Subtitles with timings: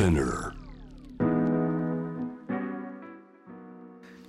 [0.00, 0.54] Spinner.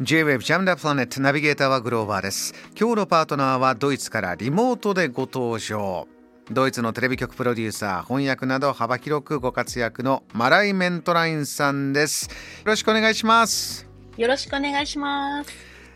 [0.01, 2.53] J-Wave ジャムダプラネットナビゲーターはグローバーです。
[2.77, 6.09] 今日のパートナーはドイツからリモートでご登場。
[6.49, 12.25] ドイツのテレビ局プロデューサー翻訳など幅広くご活躍のマライ・メントラインさんです。
[12.25, 12.35] よ
[12.65, 13.87] ろしくお願いします。
[14.17, 15.53] よろしくお願いします。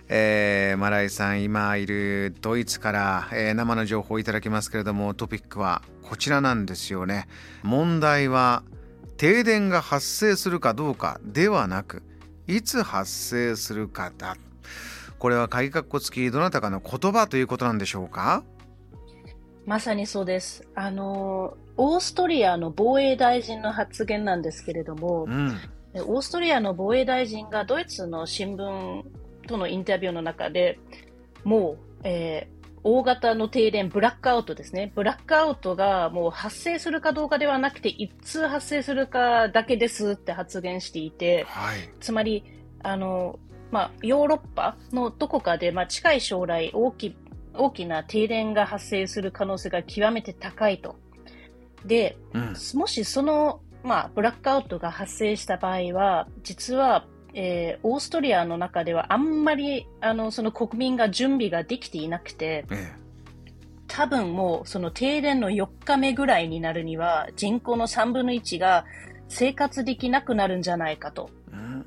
[0.08, 7.28] えーマライさん今いるドイツから、えー生の情報をいただきますけれどもトピックはこちらなんですよね。
[7.62, 8.64] 問題は
[9.18, 12.04] 停電が発生するかどうかではなく
[12.48, 14.38] いつ発生するかだ。
[15.18, 18.44] これは鍵括弧付きどなたかの言葉ということなんでしょうか？
[19.66, 20.68] まさにそうです。
[20.76, 25.58] あの、オーストリアの防衛大臣の発言なんですけれどもう、ん。
[25.94, 29.04] でオーストリアの防衛大臣がドイツの新聞
[29.48, 30.78] とのインタビューの中で
[31.44, 32.55] もう、えー
[32.88, 34.92] 大型の停電、ブラックアウトですね。
[34.94, 42.44] ブラックアウトがもう発生するかどうかではなくて、いつ発生するかだけですって発言していて、はいつまり、
[42.84, 43.40] あの、
[43.72, 47.18] まあ、ヨーロッパのどこかで、まあ、近い将来大き、
[47.56, 50.96] 大きな停電が発生する可能性が極めて高いと。
[51.88, 62.94] で、うんもしその、まあ、ブラックアウトが発生した場合は、実は、えーオーストリアの中ではあんまり、あの、その国民が準備ができていなくて、え
[63.88, 68.84] 多分もうその停電の4日目ぐらいになるには人口の3分の1が
[69.30, 71.30] 生活できなくなるんじゃないかと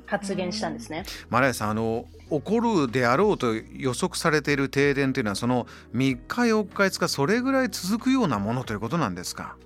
[0.07, 1.03] 発言したんですね。
[1.29, 9.57] マライさんあの起こるであろうと予測されている停電というのはその3日4日5日それぐらい続くようなものということなんですか？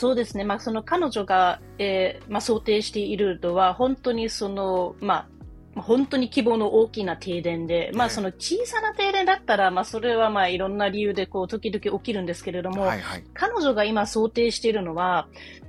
[0.00, 0.44] そうですね。
[0.44, 5.28] まあその彼女が、えーまあ想定しているのは本当にその、ま
[5.76, 15.28] あ本当に規模の大きな停電で、まええあその小さな停電だったら、まあそれはまあいろんな理由でこう時々起きるんですけれども、はいはい彼女が今想定しているのは、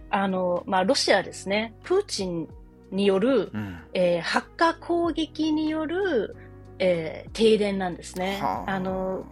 [0.09, 1.73] あの、まあロシアですね。
[1.83, 2.47] プーチン
[2.89, 6.37] による、うんえーハッカー攻撃による、
[6.79, 8.39] えー停電なんですね。
[8.41, 9.25] はあの、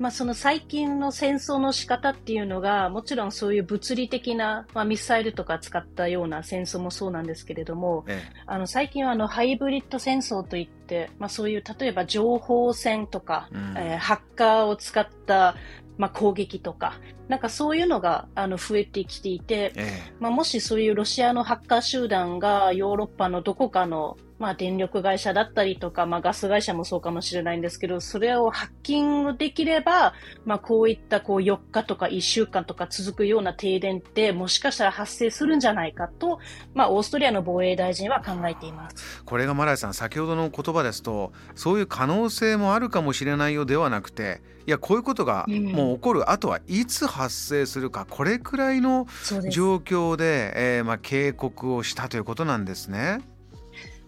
[0.00, 13.76] まあ、その最近の戦争の仕方っていうのが、もちろんそういう物理的な、まあ、ミサイルとか使ったような戦争もそうなんですけれども、えあの最近はあのハイブリッド戦争といって、まあ、そういう例えば情報戦とか、えうん。
[13.76, 15.54] えーハッカーを使った、
[15.98, 16.94] まあ、攻撃とか、
[17.28, 20.00] なんかそういうのがあの増えてきていて、え。
[20.18, 30.14] まあ、もしそういうロシアのハッカー集団がヨーロッパのどこかの、まあ、電力会社だったりとか、まあ、ガス会社もそうかもしれないんですけど、それをハッキングできれば、
[30.44, 36.40] まあ、こういったこう4日とか1週間とか続くような停電ってもしかしたら発生するんじゃないかと、
[36.74, 39.22] まあ、オーストリアの防衛大臣は考えています。
[39.24, 49.06] これがマライさん先ほどの言葉ですとそういう可能性もあるかもしれないよではなくていやこういうことがうんもう起こる、あとはいつ発生するかこれくらいの。
[49.50, 53.20] 状況で、えーまあ、警告をしたということなんですね。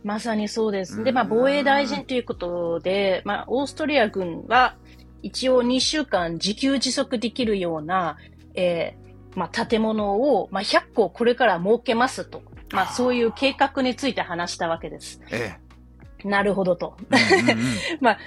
[0.05, 1.03] まさにそうです。
[1.05, 4.77] で、うんまあ、防衛大臣ということで、まあ、オーストリア軍は、
[5.23, 8.19] 一応2週間自給自足できるような、
[8.55, 12.43] えーまあ、建物を、まあ、100個これから設けますと。
[12.73, 15.21] まあ、そういう計画について話したわけです。
[15.31, 15.57] え
[16.25, 16.97] なるほどと。
[18.01, 18.19] まあ、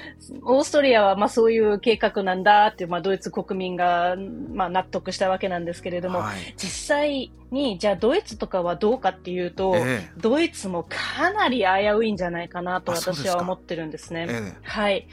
[0.43, 4.15] オーストリアは、まあ、そういう計画なんだって、まあ、ドイツ国民が、
[4.53, 11.65] まあ、納得したわけなんですけれども、はい実際に、じゃあ、ドイツとかはどうかっていうと、えドイツもかなり危
[11.97, 14.27] ういんじゃないかなと私は思ってるんですね。
[14.29, 15.07] ええはい。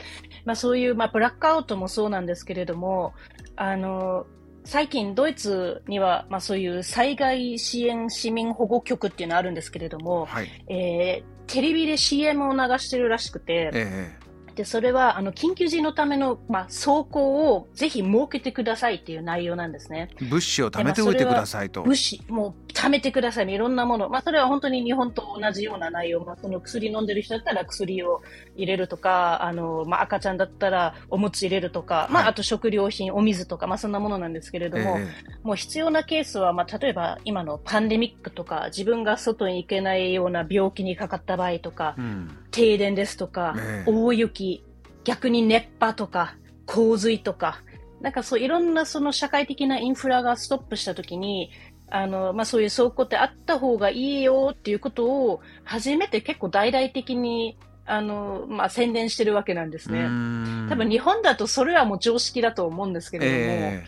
[0.44, 3.14] まあそういう、まあブラックアウトもそうなんですけれども、
[3.56, 4.26] あの、
[4.65, 14.17] 最近ドイツには、まあそういう災害支援市民保護局っていうのがあるんですけれども、はいえーテレビで CM を流してるらしくて、え
[14.55, 20.11] で、それは、あの、緊急時のための、まあ、走行をぜひ設けてくださいっていう内容なんですね。
[20.21, 21.83] え物資を貯めておいてくださいと。
[21.83, 23.55] 物資、もう貯めてくださいね。
[23.55, 24.09] いろんなもの。
[24.09, 26.25] まあ、それは本当に日本と同じような内容。
[26.25, 28.22] まあ、その薬飲んでる人だったら薬を
[28.56, 35.09] 入れるとか、あの、まあ、赤ちゃんだったらおむつ入れるとか、まはいあ、あと食料品、お水とか、まあ、そんなものなんですけれども、え
[35.43, 44.62] もう必要なケースは、まあ、例えば今のパンデミックとか、自分が外に行けないような病気にかかった場合とかえ、うん停電ですとか、ええ大雪、
[45.05, 46.37] 逆に熱波とか、
[46.67, 47.62] 洪水とか、
[48.02, 51.50] なんかそういろんなその社会的なインフラがストップしたときに、
[51.94, 60.00] あの、まあ、そういう走行ってあった方がいいよっていうことを、初めて結構大々的に、あの、まあ、宣伝してるわけなんですね。
[60.00, 60.67] うん。
[60.71, 63.85] 多分日本だとそれはもう常識だと思うんですけれども、え。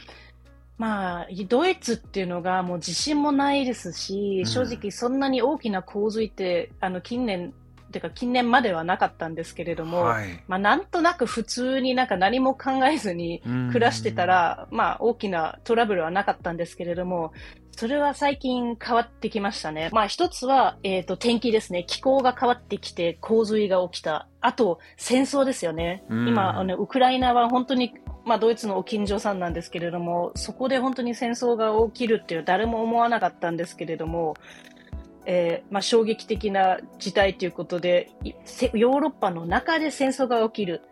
[0.77, 4.47] まあ、ドイツっていうのがもう自信もないですし、うん。
[4.47, 7.55] 正直そんなに大きな洪水って、あの、近年
[7.95, 17.33] っていうか近年まではなかったんですけれども、はいまあなんとなく普通になんか何も考えずに暮らしてたら、まあ大きなトラブルはなかったんですけれども、
[17.71, 19.91] それは最近変わってきましたね。
[19.93, 21.85] まあ一つは、えっ、と天気ですね。
[21.85, 24.29] 気候が変わってきて洪水が起きた。
[24.41, 26.05] あと戦争ですよね。
[26.09, 27.95] うん今、あの、ウクライナは本当に
[28.25, 34.35] まあ、ドイツのお近所さんなんですけれども、そこで本当に戦争が起きるっていう誰も思わなかったんですけれども、
[35.27, 38.11] えーまあ、衝撃的な事態ということで、
[38.75, 40.83] ヨーロッパの中で戦争が起きる、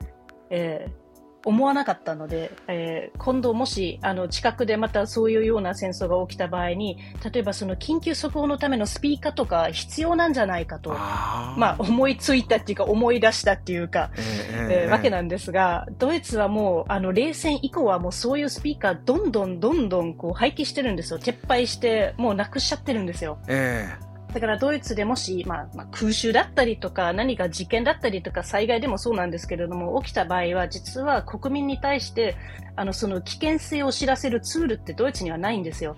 [0.51, 1.03] えー
[1.45, 6.99] 思わなかったので、えー今度もしあの近くでまたそういうような戦争が起きた場合に、
[7.33, 21.19] 例えばその緊急速報のためのスピーカーとか必要なんじゃないかと、まあ、思いついたっていうか思い出したっていうか、ええーわけなんですが、ドイツはもう、あの、冷戦以降はもうそういうスピーカーどんどんどんどんこう廃棄してるんですよ。
[21.19, 23.39] 撤廃して、もうなくしちゃってるんですよ。
[23.49, 32.37] ええだからドイツでもし、まあ、まあ、空襲だったりとか、何か事件だったりとか、災害でもそうなんですけれども、起きた場合は、実は国民に対して、
[32.77, 35.97] あの、その危険性を知らせるツールってドイツにはないんですよ。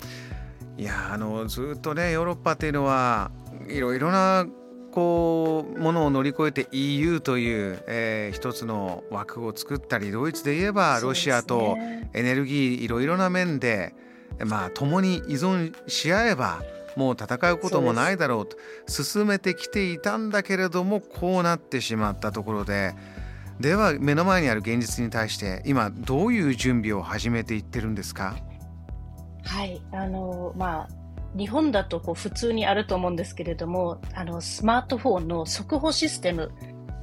[0.76, 3.30] いやあのずっとねヨーロッパっていうのは
[3.68, 4.46] いろいろな
[4.90, 11.76] こうものを乗り越えて EU という、えー一つの枠を作ったりドイツで言えばロシアと
[12.12, 13.94] エネルギーいろいろな面で
[14.44, 16.62] まあ共に依存し合えば
[16.96, 18.56] もう戦うこともないだろうと
[18.86, 22.94] 進めてきていたんだけれどもこうなってしまったところで
[23.60, 28.36] では目の前にある現実に対して今どういう準備を始めていってるんですか？
[29.44, 30.88] はい、あの、まあ、
[31.36, 36.50] 日本だとこう普通にあると思うんですけれども、あの、スマートフォンの速報システム、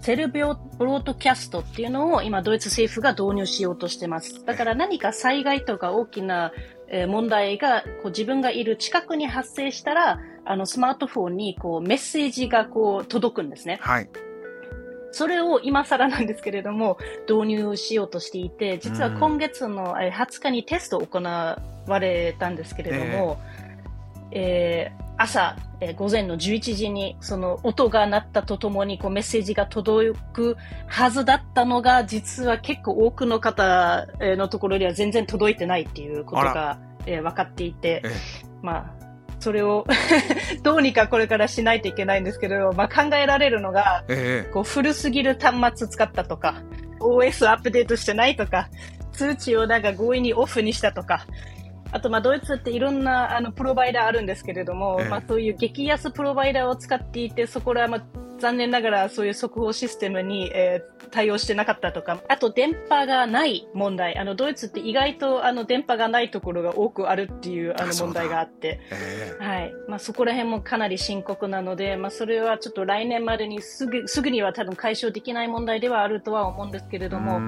[0.01, 4.43] セルビオブロードキャストっていうのを今ドイツ政府が導入しようとしてます。
[4.43, 6.51] だから何か災害とか大きな
[6.93, 13.79] えー問題がこう自分がいる近くに発生したら、あのスマートフォンにこうメッセージがこう届くんですね。
[13.81, 14.09] はい。
[15.13, 16.97] それを今更なんですけれども、
[17.29, 23.39] 導入しようとしていて、実は今月のえー20日にテストを行われたんですけれども、
[24.31, 30.55] えー朝、えー午前の11時にその音が鳴ったとともにこうメッセージが届く
[30.87, 38.11] はずだったのが、実は結構多くの方えーのところには全然届いてないっていうことあが、えー分かっていてえ、
[38.61, 39.01] まあ、
[39.39, 39.87] それを
[40.61, 44.51] どうにかこれからしないといけないんですけど、まあ、考えられるのが、ええ。
[44.51, 46.61] こう古すぎる端末使ったとか、
[46.99, 48.69] OS アップデートしてないとか、
[49.11, 51.25] 通知をなんか強引にオフにしたとか、
[51.91, 55.09] あとまあドイツっていろんなあのプロバイダーあるんですけれども、ええ。
[55.09, 58.03] まあそういう激安プロバイダーを使っていて、そこらはまあ
[58.39, 64.17] 残念ながらそういう速報システムに、えー対応してなかったとか、あと電波がない問題。
[64.17, 69.43] あのドイツって意外とあの電波がないところが多くあるっていうあの問題があって、ええ。
[69.43, 69.73] はい。
[69.87, 77.39] まあ、そこら辺もかなり深刻なので、まあ、それはちょっと来年までにすぐ、すぐには多分解消できない問題ではあるとは思うんですけれども、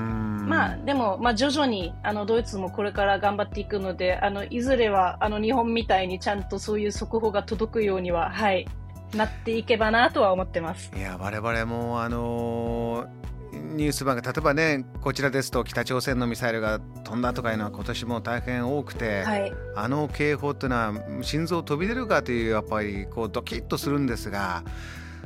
[0.43, 8.67] ままあ、でも、まあ、徐々に、あの、ドイツもこれから頑張っていくので、あの、いずれは、あの、日本みたいにちゃんとそういう速報が届くようには、はい、
[9.15, 10.91] なっていけばなとは思ってます。
[10.95, 13.23] いや我々もあのー
[13.53, 19.53] ニュース番組例えばねこちらですと北朝鮮のミサイルが飛んだとかいうのは今年も大変多くて、はい。
[19.75, 24.63] あの警報っていうのは心臓飛び出るかというやっぱりこうドキッとするんですが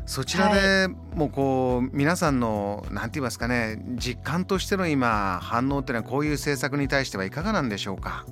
[0.08, 8.26] そちらでもうこう皆さんのなんて言いますかね実感としての今反応っていうのはこういう政策に対してはいかがなんでしょうか？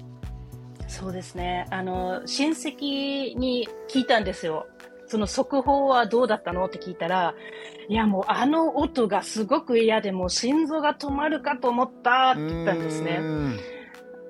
[0.87, 1.67] そうですね。
[1.71, 4.67] あの、親戚に聞いたんですよ。
[5.07, 7.33] その速報はどうだったのって聞いたら、
[7.89, 13.23] いやもうあの音がすごく嫌でもう心臓が止まるかと思ったって言ったんですねう。
[13.23, 13.59] ん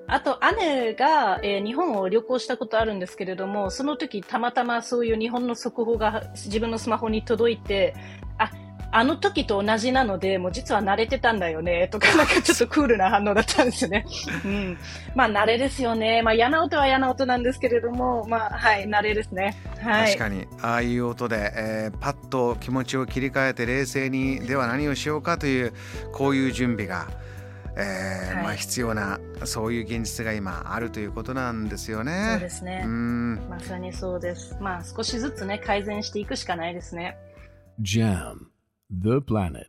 [0.08, 7.94] あと姉が、えー日本を旅行したことあるんですけれども、その時たまたまそういう日本の速報が自分のスマホに届いて、
[8.38, 8.50] あ、
[8.92, 14.06] あの時と同じなので、もう実は慣れてたんだよね、とか、なんかちょっとクールな反応だったんですよね。
[14.44, 14.78] うん。
[15.14, 16.22] まあ慣れですよね。
[16.22, 19.56] まあ嫌な音は嫌な音なんですけれども、まあはい、慣れですね。
[19.80, 20.06] はい。
[20.06, 25.72] 確かにああいう音で、えーパッと気持ちを切り替えて冷静にでは何をしようかという
[26.12, 27.06] こういう準備が、
[27.76, 32.38] えーはいまあ、必要なそういう現実が今あるということなんですよそうね。
[32.40, 32.88] ですねう。
[32.88, 34.56] んまさにそうです。
[34.60, 37.16] まあ少しずつね、改善していくしかないですね。
[37.80, 38.46] Jam,
[38.90, 39.66] the planet.